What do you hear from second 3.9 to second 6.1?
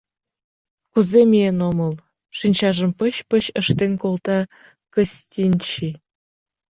колта Кыстинчи.